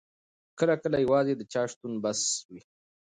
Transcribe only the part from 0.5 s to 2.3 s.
کله کله یوازې د چا شتون بس